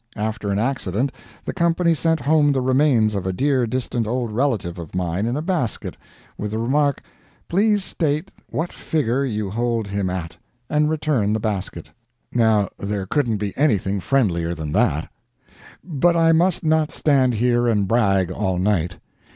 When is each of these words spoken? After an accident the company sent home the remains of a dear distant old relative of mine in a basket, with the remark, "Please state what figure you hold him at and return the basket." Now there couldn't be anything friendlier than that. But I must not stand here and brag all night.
After 0.17 0.49
an 0.49 0.57
accident 0.57 1.11
the 1.45 1.53
company 1.53 1.93
sent 1.93 2.21
home 2.21 2.51
the 2.51 2.59
remains 2.61 3.13
of 3.13 3.27
a 3.27 3.31
dear 3.31 3.67
distant 3.67 4.07
old 4.07 4.31
relative 4.31 4.79
of 4.79 4.95
mine 4.95 5.27
in 5.27 5.37
a 5.37 5.43
basket, 5.43 5.95
with 6.39 6.49
the 6.49 6.57
remark, 6.57 7.03
"Please 7.47 7.83
state 7.83 8.31
what 8.49 8.73
figure 8.73 9.23
you 9.23 9.51
hold 9.51 9.85
him 9.89 10.09
at 10.09 10.37
and 10.71 10.89
return 10.89 11.33
the 11.33 11.39
basket." 11.39 11.91
Now 12.33 12.69
there 12.79 13.05
couldn't 13.05 13.37
be 13.37 13.55
anything 13.55 13.99
friendlier 13.99 14.55
than 14.55 14.71
that. 14.71 15.07
But 15.83 16.17
I 16.17 16.31
must 16.31 16.63
not 16.63 16.89
stand 16.89 17.35
here 17.35 17.67
and 17.67 17.87
brag 17.87 18.31
all 18.31 18.57
night. 18.57 18.97